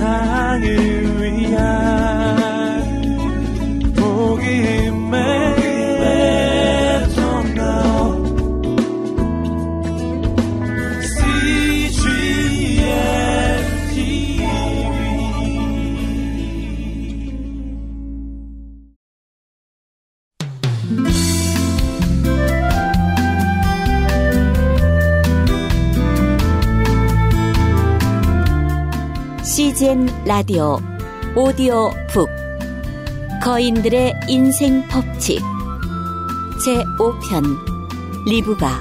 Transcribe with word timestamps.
세상을 0.00 0.89
CGN 29.50 30.06
라디오 30.26 30.78
오디오 31.34 31.90
북 32.08 32.28
거인들의 33.42 34.14
인생 34.28 34.86
법칙. 34.86 35.40
제5편 36.64 37.58
리브가. 38.28 38.80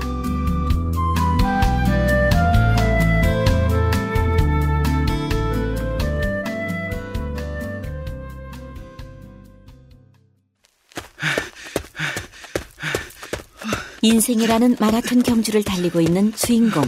인생이라는 14.04 14.76
마라톤 14.80 15.24
경주를 15.24 15.64
달리고 15.64 16.00
있는 16.00 16.32
주인공 16.34 16.84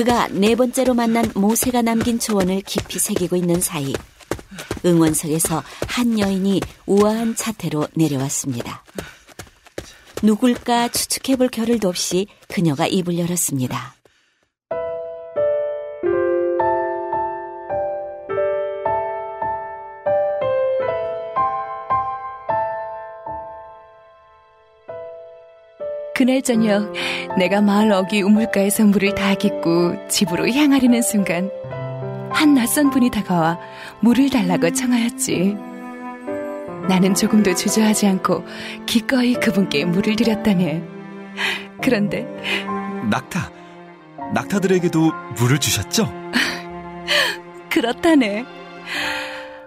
그가 0.00 0.28
네 0.28 0.54
번째로 0.54 0.94
만난 0.94 1.30
모세가 1.34 1.82
남긴 1.82 2.18
초원을 2.18 2.62
깊이 2.62 2.98
새기고 2.98 3.36
있는 3.36 3.60
사이 3.60 3.92
응원석에서 4.82 5.62
한 5.88 6.18
여인이 6.18 6.58
우아한 6.86 7.36
차태로 7.36 7.88
내려왔습니다. 7.94 8.82
누굴까 10.22 10.88
추측해볼 10.88 11.48
겨를도 11.48 11.86
없이 11.86 12.28
그녀가 12.48 12.86
입을 12.86 13.18
열었습니다. 13.18 13.99
그날 26.20 26.42
저녁 26.42 26.92
내가 27.38 27.62
마을 27.62 27.90
어귀 27.90 28.20
우물가에서 28.20 28.84
물을 28.84 29.14
다 29.14 29.34
깃고 29.34 30.06
집으로 30.08 30.50
향하려는 30.50 31.00
순간 31.00 31.50
한 32.30 32.52
낯선 32.52 32.90
분이 32.90 33.10
다가와 33.10 33.58
물을 34.02 34.28
달라고 34.28 34.70
청하였지. 34.70 35.56
나는 36.90 37.14
조금도 37.14 37.54
주저하지 37.54 38.06
않고 38.06 38.44
기꺼이 38.84 39.32
그분께 39.32 39.86
물을 39.86 40.14
드렸다네. 40.14 40.84
그런데 41.80 42.26
낙타, 43.10 43.50
낙타들에게도 44.34 45.12
물을 45.38 45.58
주셨죠? 45.58 46.12
그렇다네. 47.72 48.44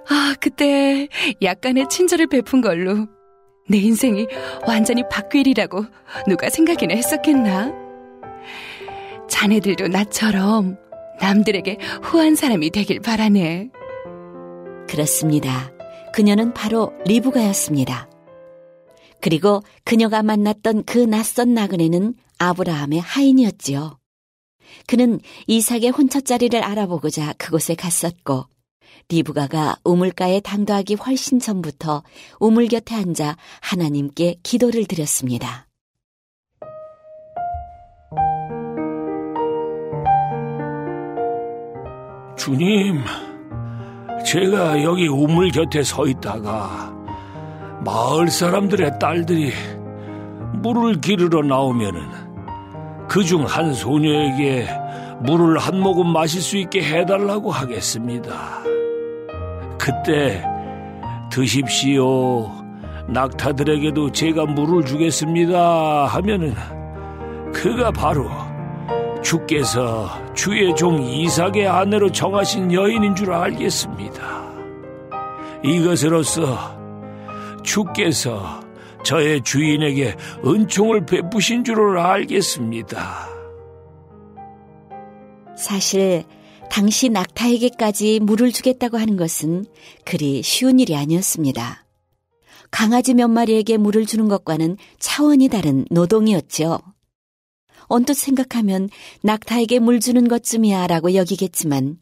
아, 0.08 0.36
그때 0.40 1.08
약간의 1.42 1.90
친절을 1.90 2.28
베푼 2.28 2.62
걸로 2.62 3.08
내 3.68 3.78
인생이 3.78 4.28
완전히 4.68 5.04
바뀌리라고 5.10 5.86
누가 6.28 6.50
생각이나 6.50 6.96
했었겠나? 6.96 7.74
자네들도 9.30 9.88
나처럼 9.88 10.78
남들에게 11.22 11.78
후한 12.04 12.36
사람이 12.36 12.72
되길 12.72 13.00
바라네. 13.00 13.70
그렇습니다. 14.88 15.72
그녀는 16.14 16.54
바로 16.54 16.92
리브가였습니다. 17.06 18.10
그리고 19.22 19.62
그녀가 19.86 20.22
만났던 20.22 20.84
그 20.84 21.00
낯선 21.00 21.54
나그네는 21.54 22.14
아브라함의 22.40 23.00
하인이었지요. 23.00 23.98
그는 24.88 25.20
이삭의 25.48 25.90
혼처자리를 25.90 26.62
알아보고자 26.62 27.34
그곳에 27.38 27.76
갔었고 27.76 28.46
리브가가 29.10 29.78
우물가에 29.84 30.40
당도하기 30.40 30.96
훨씬 30.96 31.40
전부터 31.40 32.04
우물 32.40 32.68
곁에 32.68 32.96
앉아 32.96 33.38
하나님께 33.62 34.38
기도를 34.44 34.86
드렸습니다. 34.86 35.68
주님, 42.38 43.04
제가 44.26 44.84
여기 44.84 45.08
우물 45.08 45.52
곁에 45.52 45.84
서 45.84 46.06
있다가 46.08 46.94
마을 47.86 48.30
사람들의 48.30 49.00
딸들이 49.00 49.52
물을 50.62 51.00
기르러 51.00 51.42
나오면은 51.42 52.23
그 53.14 53.24
중 53.24 53.46
한 53.46 53.76
소녀에게 53.76 54.68
물을 55.20 55.60
한 55.60 55.80
모금 55.80 56.12
마실 56.12 56.42
수 56.42 56.58
있게 56.58 56.82
해달라고 56.84 57.52
하겠습니다. 57.52 58.64
그때 59.78 60.44
드십시오. 61.32 62.52
낙타들에게도 63.08 64.12
제가 64.14 64.46
물을 64.48 64.84
주겠습니다. 64.84 66.08
하면은 66.08 66.56
그가 67.54 67.92
바로 67.92 68.32
주께서 69.22 70.10
주의 70.34 70.76
종 70.76 71.00
이삭의 71.04 71.68
아내로 71.68 72.12
정하신 72.12 72.74
여인인 72.74 73.14
줄 73.14 73.32
알겠습니다. 73.32 74.42
이것으로서 75.64 76.58
주께서 77.62 78.63
저의 79.04 79.42
주인에게 79.44 80.16
은총을 80.46 81.06
베푸신 81.06 81.64
줄을 81.64 81.98
알겠습니다. 81.98 83.30
사실 85.58 86.24
당시 86.70 87.10
낙타에게까지 87.10 88.20
물을 88.22 88.52
주겠다고 88.52 88.98
하는 88.98 89.16
것은 89.16 89.66
그리 90.06 90.42
쉬운 90.42 90.80
일이 90.80 90.96
아니었습니다. 90.96 91.86
강아지 92.72 93.14
몇 93.14 93.28
마리에게 93.28 93.78
물을 93.78 94.06
주는 94.06 94.28
것과는 94.28 94.78
차원이 94.98 95.48
다른 95.50 95.86
노동이었죠. 95.92 96.80
언뜻 97.88 98.16
생각하면 98.16 98.90
낙타에게 99.22 99.80
물 99.80 100.00
주는 100.00 100.28
것쯤이야 100.28 100.88
라고 100.88 101.14
여기겠지만 101.14 101.98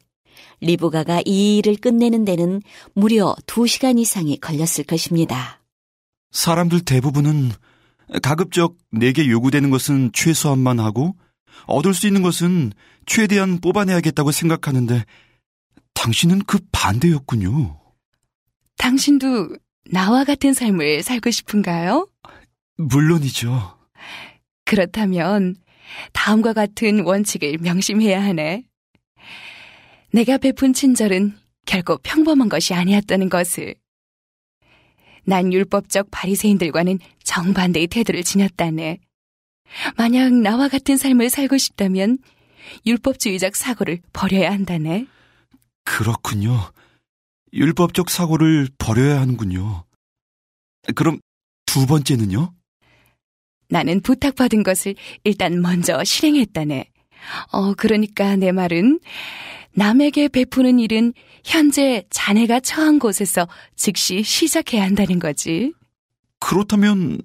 리브가가 0.60 1.22
이 1.26 1.58
일을 1.58 1.76
끝내는 1.76 2.24
데는 2.24 2.62
무려 2.94 3.34
두 3.46 3.66
시간 3.66 3.98
이상이 3.98 4.38
걸렸을 4.38 4.84
것입니다. 4.86 5.61
사람들 6.32 6.80
대부분은 6.80 7.52
가급적 8.22 8.76
내게 8.90 9.28
요구되는 9.28 9.70
것은 9.70 10.10
최소한만 10.12 10.80
하고 10.80 11.16
얻을 11.66 11.94
수 11.94 12.06
있는 12.06 12.22
것은 12.22 12.72
최대한 13.06 13.60
뽑아내야겠다고 13.60 14.32
생각하는데 14.32 15.04
당신은 15.94 16.42
그 16.44 16.58
반대였군요. 16.72 17.78
당신도 18.76 19.56
나와 19.90 20.24
같은 20.24 20.54
삶을 20.54 21.02
살고 21.02 21.30
싶은가요? 21.30 22.08
물론이죠. 22.78 23.78
그렇다면 24.64 25.56
다음과 26.12 26.54
같은 26.54 27.04
원칙을 27.04 27.58
명심해야 27.58 28.22
하네. 28.22 28.64
내가 30.12 30.38
베푼 30.38 30.72
친절은 30.72 31.36
결코 31.66 31.98
평범한 31.98 32.48
것이 32.48 32.74
아니었다는 32.74 33.28
것을. 33.28 33.74
난 35.24 35.52
율법적 35.52 36.08
바리새인들과는 36.10 36.98
정반대의 37.24 37.86
태도를 37.88 38.22
지녔다네. 38.22 38.98
만약 39.96 40.32
나와 40.34 40.68
같은 40.68 40.96
삶을 40.96 41.30
살고 41.30 41.56
싶다면 41.58 42.18
율법주의적 42.86 43.56
사고를 43.56 44.00
버려야 44.12 44.50
한다네. 44.50 45.06
그렇군요. 45.84 46.70
율법적 47.52 48.10
사고를 48.10 48.68
버려야 48.78 49.20
하는군요. 49.20 49.84
그럼 50.94 51.20
두 51.66 51.86
번째는요? 51.86 52.52
나는 53.68 54.00
부탁받은 54.00 54.62
것을 54.62 54.94
일단 55.24 55.60
먼저 55.62 56.02
실행했다네. 56.04 56.90
어, 57.52 57.74
그러니까 57.74 58.36
내 58.36 58.52
말은 58.52 59.00
남에게 59.74 60.28
베푸는 60.28 60.78
일은 60.78 61.12
현재 61.44 62.04
자네가 62.10 62.60
처한 62.60 62.98
곳에서 62.98 63.48
즉시 63.74 64.22
시작해야 64.22 64.82
한다는 64.82 65.18
거지. 65.18 65.72
그렇다면 66.40 67.20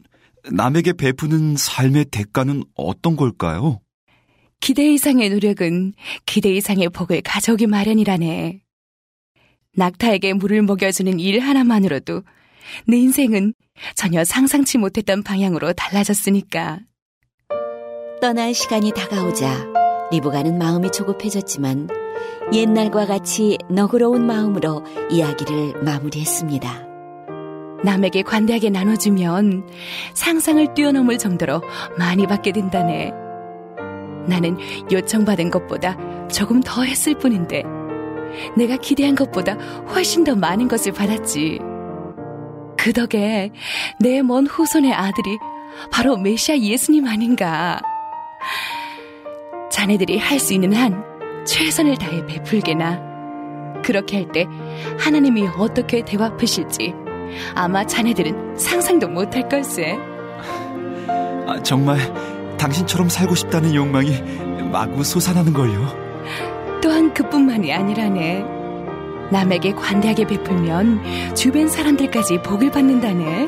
남에게 0.52 0.94
베푸는 0.94 1.56
삶의 1.58 2.06
대가는 2.06 2.64
어떤 2.76 3.16
걸까요? 3.16 3.82
기대 4.60 4.92
이상의 4.92 5.30
노력은 5.30 5.94
기대 6.26 6.54
이상의 6.54 6.90
복을 6.90 7.22
가져오기 7.22 7.68
마련이라네. 7.68 8.62
낙타에게 9.76 10.34
물을 10.34 10.62
먹여주는 10.64 11.20
일 11.20 11.40
하나만으로도 11.40 12.24
내 12.88 12.98
인생은 12.98 13.54
전혀 13.96 14.24
상상치 14.24 14.78
못했던 14.78 15.22
방향으로 15.22 15.74
달라졌으니까. 15.74 16.80
떠날 18.20 18.54
시간이 18.56 18.94
다가오자 18.94 19.68
리브가는 20.12 20.58
마음이 20.58 20.92
조급해졌지만 20.92 22.07
옛날과 22.54 23.06
같이 23.06 23.58
너그러운 23.70 24.26
마음으로 24.26 24.84
이야기를 25.10 25.84
마무리했습니다. 25.84 26.88
남에게 27.84 28.24
관대하게 28.24 28.70
나눠주면 28.70 29.68
상상을 30.14 30.74
뛰어넘을 30.74 31.18
정도로 31.18 31.62
많이 31.98 32.26
받게 32.26 32.52
된다네. 32.52 33.12
나는 34.28 34.58
요청받은 34.92 35.52
것보다 35.52 35.98
조금 36.28 36.62
더 36.62 36.84
했을 36.84 37.14
뿐인데, 37.18 37.64
내가 38.58 38.78
기대한 38.78 39.16
것보다 39.16 39.54
훨씬 39.94 40.24
더 40.24 40.36
많은 40.36 40.68
것을 40.68 40.92
받았지. 40.92 41.60
그 42.78 42.94
덕에 42.94 43.52
내 44.00 44.22
먼 44.22 44.48
후손의 44.48 44.94
아들이 44.94 45.38
바로 45.92 46.18
메시아 46.18 46.58
예수님 46.58 47.06
아닌가. 47.08 47.80
자네들이 49.72 50.18
할 50.18 50.40
수 50.40 50.54
있는 50.54 50.74
한 50.74 51.04
최선을 51.48 51.98
다해 51.98 52.26
베풀게나. 52.26 53.08
그렇게 53.84 54.18
할 54.18 54.32
때 54.32 54.46
하나님이 55.00 55.48
어떻게 55.58 56.04
대답하실지 56.04 56.94
아마 57.56 57.86
자네들은 57.86 58.58
상상도 58.58 59.08
못할 59.08 59.48
걸세. 59.48 59.98
아, 61.48 61.58
정말 61.64 61.98
당신처럼 62.58 63.08
살고 63.08 63.36
싶다는 63.36 63.74
욕망이 63.74 64.12
마구 64.72 65.04
솟아나는 65.04 65.54
걸요. 65.54 65.88
또한 66.82 67.14
그뿐만이 67.14 67.74
아니라네. 67.74 68.44
남에게 69.32 69.74
관대하게 69.74 70.26
베풀면 70.26 71.36
주변 71.36 71.70
사람들까지 71.70 72.42
복을 72.42 72.72
받는다네. 72.72 73.48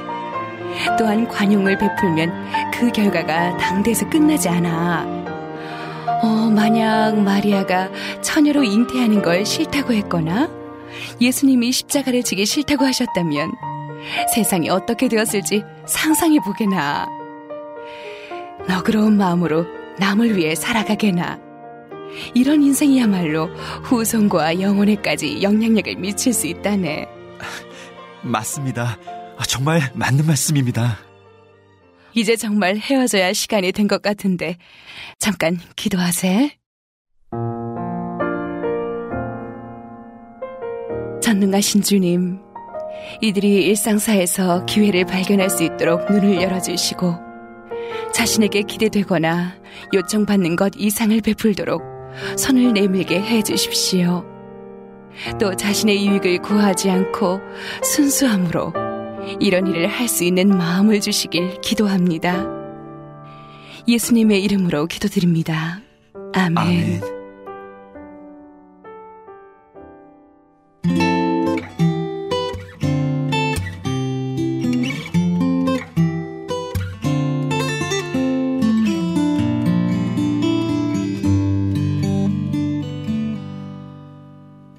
또한 0.98 1.28
관용을 1.28 1.78
베풀면 1.78 2.32
그 2.74 2.92
결과가 2.92 3.58
당대에서 3.58 4.10
끝나지 4.10 4.48
않아. 4.48 5.19
어, 6.22 6.50
만약 6.54 7.18
마리아가 7.22 7.90
처녀로 8.22 8.64
잉태하는 8.64 9.22
걸 9.22 9.46
싫다고 9.46 9.94
했거나 9.94 10.50
예수님이 11.22 11.72
십자가를 11.72 12.24
지기 12.24 12.46
싫다고 12.46 12.86
하셨다면 12.86 13.52
세상이 14.34 14.70
어떻게 14.70 15.08
되었을지 15.08 15.64
상상해 15.86 16.40
보게나. 16.40 17.08
너그러운 18.68 19.18
마음으로 19.18 19.66
남을 19.98 20.38
위해 20.38 20.56
살아가게나. 20.56 21.40
이런 22.34 22.64
인생이야말로 22.64 23.48
후손과 23.84 24.62
영혼에까지 24.62 25.42
영향력을 25.42 25.96
미칠 25.96 26.34
수 26.34 26.48
있다네. 26.48 27.08
맞습니다. 28.22 28.98
아, 29.38 29.44
정말 29.44 29.82
맞는 29.94 30.26
말씀입니다. 30.26 30.98
이제 32.20 32.36
정말 32.36 32.76
헤어져야 32.78 33.26
할 33.26 33.34
시간이 33.34 33.72
된 33.72 33.88
것 33.88 34.02
같은데 34.02 34.58
잠깐 35.20 35.58
기도하세. 35.76 36.52
전능하신 41.22 41.82
주님, 41.82 42.40
이들이 43.22 43.66
일상사에서 43.68 44.66
기회를 44.66 45.06
발견할 45.06 45.50
수 45.50 45.64
있도록 45.64 46.12
눈을 46.12 46.42
열어주시고 46.42 47.16
자신에게 48.14 48.64
기대되거나 48.64 49.54
요청받는 49.94 50.56
것 50.56 50.74
이상을 50.78 51.20
베풀도록 51.22 51.82
손을 52.38 52.74
내밀게 52.74 53.20
해 53.22 53.42
주십시오. 53.42 54.26
또 55.40 55.56
자신의 55.56 56.06
유익을 56.06 56.40
구하지 56.40 56.90
않고 56.90 57.40
순수함으로 57.84 58.89
이런 59.40 59.68
일을 59.68 59.88
할 59.88 60.08
수 60.08 60.24
있는 60.24 60.50
마음을 60.50 61.02
주시길 61.02 61.62
기도합니다. 61.62 62.46
예수님의 63.88 64.44
이름으로 64.44 64.88
기도드립니다. 64.88 65.82
아멘. 66.34 66.58
아멘. 66.58 67.19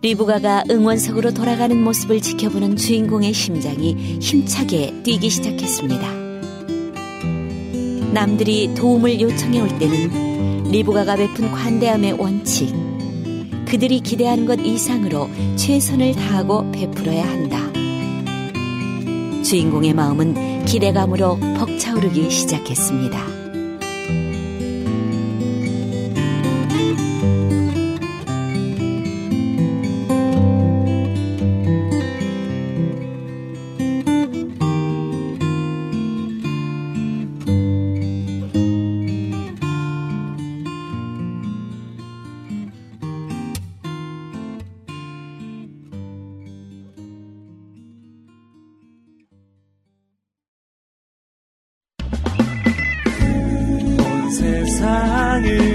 리브가가 0.02 0.64
응원석으로 0.70 1.34
돌아가는 1.34 1.76
모습을 1.76 2.22
지켜보는 2.22 2.76
주인공의 2.76 3.34
심장이 3.34 3.94
힘차게 4.20 5.02
뛰기 5.02 5.28
시작했습니다. 5.28 6.10
남들이 8.14 8.74
도움을 8.74 9.20
요청해 9.20 9.60
올 9.60 9.68
때는 9.78 10.70
리브가가 10.70 11.16
베푼 11.16 11.52
관대함의 11.52 12.12
원칙, 12.12 12.74
그들이 13.66 14.00
기대하는 14.00 14.46
것 14.46 14.58
이상으로 14.64 15.28
최선을 15.56 16.14
다하고 16.14 16.72
베풀어야 16.72 17.28
한다. 17.28 17.60
주인공의 19.42 19.92
마음은 19.92 20.64
기대감으로 20.64 21.38
벅차오르기 21.58 22.30
시작했습니다. 22.30 23.39
세상을 55.42 55.69